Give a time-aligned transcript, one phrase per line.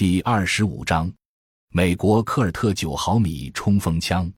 [0.00, 1.12] 第二十五章，
[1.74, 4.32] 美国科尔特九毫米冲锋枪。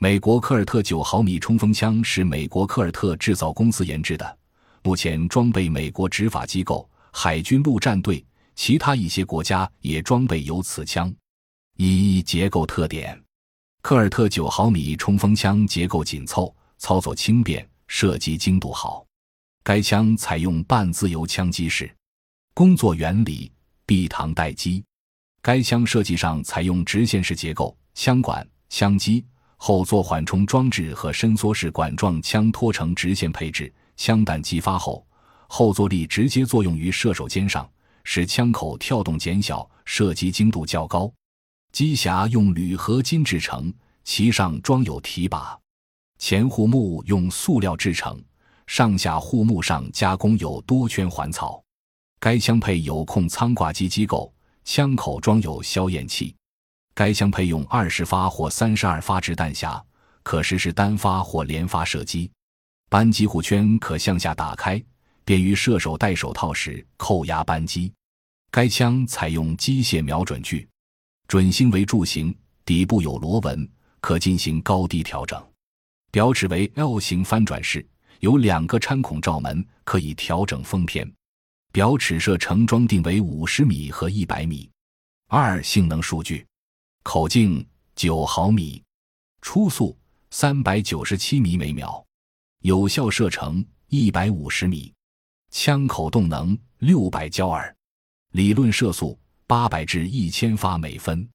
[0.00, 4.38] 美国科尔特九毫米冲锋枪是美国科尔特制造公司研制的，
[4.82, 11.14] 目前装备美国执法机构、海军陆战队，其他一些国家也装备有此枪。
[11.76, 13.16] 一结构特点：
[13.82, 19.06] 科尔特九毫米冲锋枪结构紧凑，操作轻便，射击精度好。
[19.62, 21.88] 该枪采用半自由枪机式。
[22.54, 23.52] 工作原理：
[23.86, 24.82] 闭膛待击。
[25.46, 29.24] 该枪设计上采用直线式结构，枪管、枪机、
[29.56, 33.72] 后座缓冲装置和伸缩式管状枪托呈直线配置。
[33.96, 35.06] 枪弹击发后，
[35.46, 37.64] 后坐力直接作用于射手肩上，
[38.02, 41.08] 使枪口跳动减小，射击精度较高。
[41.70, 45.56] 机匣用铝合金制成，其上装有提把。
[46.18, 48.20] 前护木用塑料制成，
[48.66, 51.62] 上下护木上加工有多圈环槽。
[52.18, 54.32] 该枪配有控舱挂机机构。
[54.66, 56.34] 枪口装有消焰器，
[56.92, 59.80] 该枪配用二十发或三十二发制弹匣，
[60.24, 62.28] 可实施单发或连发射击。
[62.90, 64.82] 扳机护圈可向下打开，
[65.24, 67.92] 便于射手戴手套时扣压扳机。
[68.50, 70.68] 该枪采用机械瞄准具，
[71.28, 73.66] 准星为柱形，底部有螺纹，
[74.00, 75.40] 可进行高低调整。
[76.10, 77.86] 表尺为 L 型翻转式，
[78.18, 81.08] 有两个穿孔罩门，可以调整风偏。
[81.76, 84.66] 表尺射程装定为五十米和一百米。
[85.28, 86.46] 二、性能数据：
[87.02, 88.82] 口径九毫米，
[89.42, 89.94] 初速
[90.30, 92.02] 三百九十七米每秒，
[92.60, 94.90] 有效射程一百五十米，
[95.50, 97.76] 枪口动能六百焦耳，
[98.30, 101.28] 理论射速八百至一千发每分，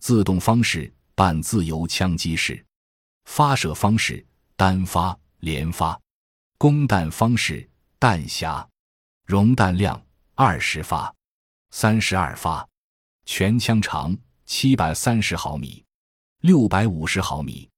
[0.00, 2.62] 自动方式半自由枪机式，
[3.24, 4.22] 发射方式
[4.54, 5.98] 单发、连发，
[6.58, 7.66] 供弹方式
[7.98, 8.67] 弹匣。
[9.28, 10.02] 容弹量
[10.36, 11.14] 二十发，
[11.70, 12.66] 三十二发，
[13.26, 15.84] 全枪长七百三十毫米，
[16.40, 17.68] 六百五十毫米，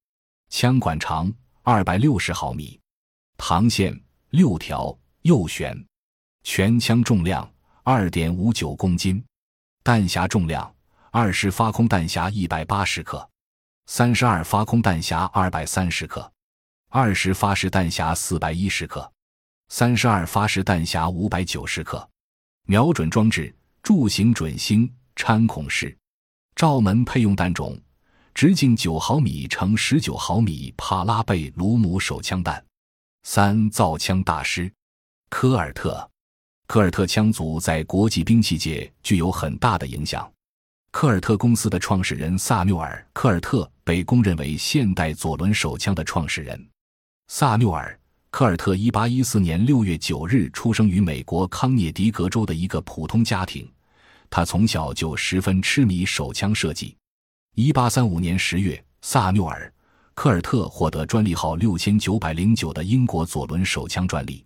[0.47, 1.29] 枪管长
[1.63, 2.79] 二百六十毫米，
[3.37, 5.85] 膛线六条，右旋，
[6.41, 7.53] 全枪重量
[7.83, 9.21] 二点五九公斤，
[9.83, 10.73] 弹匣重量
[11.11, 13.29] 二十发空弹匣一百八十克，
[13.87, 16.31] 三十二发空弹匣二百三十克，
[16.87, 19.11] 二十发式弹匣四百一十克。
[19.73, 22.05] 三十二发式弹匣五百九十克，
[22.67, 25.97] 瞄准装置柱形准星穿孔式，
[26.57, 27.79] 罩门配用弹种，
[28.33, 32.61] 直径九毫米乘十九毫米帕拉贝鲁姆手枪弹。
[33.23, 34.69] 三造枪大师
[35.29, 36.05] 科尔特，
[36.67, 40.29] 科尔特枪族在国际兵器界具有很大的影响。
[40.91, 46.69] 科尔特公司的创始人萨缪尔·科尔特被公认为现代左轮手枪的创始人。
[47.29, 47.97] 萨缪尔。
[48.31, 53.69] 科尔特一八一四年六月九日出生于美国康涅狄格州的一个普通家庭，
[54.29, 56.95] 他从小就十分痴迷手枪设计。
[57.55, 59.67] 一八三五年十月，萨缪尔·
[60.15, 64.45] 科尔特获得专利号六千九百零九的英国左轮手枪专利。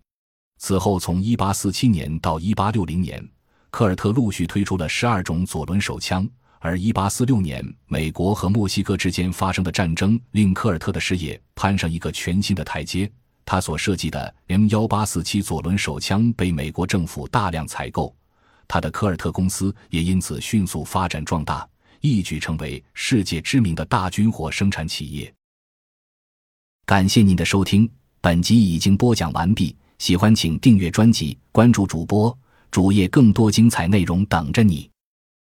[0.58, 3.24] 此后，从一八四七年到一八六零年，
[3.70, 6.28] 科尔特陆续推出了十二种左轮手枪。
[6.58, 13.08] 而一八四六年，美国和墨西哥之间发生的战争令科尔特的事业攀上一个全新的台阶。
[13.46, 18.14] 他所设计的 M 幺八四七左轮手枪被美国政府大量采购，
[18.66, 21.66] 他的科尔特公司也因此迅速发展壮大，
[22.00, 25.32] 一举成为世界知名的大军火生产企业。
[26.84, 27.88] 感谢您的收听，
[28.20, 29.74] 本集已经播讲完毕。
[29.98, 32.36] 喜欢请订阅专辑，关注主播
[32.70, 34.90] 主页，更多精彩内容等着你。